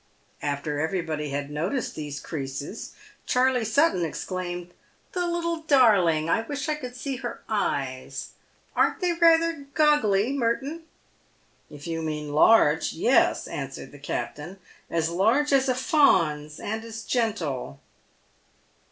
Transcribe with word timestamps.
After 0.41 0.79
everybody 0.79 1.29
had 1.29 1.51
noticed 1.51 1.93
these 1.93 2.19
creases, 2.19 2.93
Charley 3.27 3.63
Sutton 3.63 4.03
ex 4.03 4.23
claimed," 4.25 4.73
The 5.13 5.27
little 5.27 5.59
darling! 5.61 6.27
I 6.27 6.41
wish 6.41 6.67
I 6.67 6.73
could 6.73 6.95
see 6.95 7.17
her 7.17 7.43
eyes. 7.47 8.31
Ain't 8.75 8.99
they 8.99 9.13
rather 9.13 9.67
goggly, 9.75 10.33
Merton 10.33 10.85
?""If 11.69 11.85
you 11.85 12.01
mean 12.01 12.33
large— 12.33 12.93
yes," 12.93 13.45
answered 13.47 13.91
the 13.91 13.99
captain;" 13.99 14.57
as 14.89 15.07
large 15.11 15.53
as 15.53 15.69
a 15.69 15.75
fawn's, 15.75 16.59
and 16.59 16.83
as 16.83 17.03
gentle." 17.03 17.79